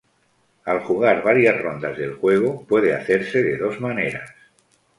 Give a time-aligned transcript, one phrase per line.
[0.65, 4.31] Al jugar varias rondas del juego, puede hacerse de dos maneras.